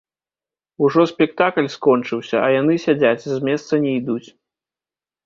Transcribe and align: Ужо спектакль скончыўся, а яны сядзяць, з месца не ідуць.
Ужо 0.85 1.03
спектакль 1.11 1.67
скончыўся, 1.75 2.37
а 2.45 2.47
яны 2.61 2.73
сядзяць, 2.87 3.21
з 3.27 3.37
месца 3.49 3.73
не 3.85 3.91
ідуць. 3.99 4.23